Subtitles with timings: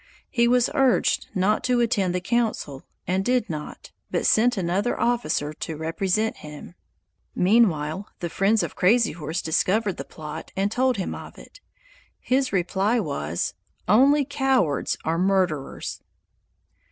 [0.31, 5.53] He was urged not to attend the council and did not, but sent another officer
[5.53, 6.73] to represent him.
[7.35, 11.61] Meanwhile the friends of Crazy Horse discovered the plot and told him of it.
[12.19, 13.53] His reply was,
[13.87, 16.01] "Only cowards are murderers."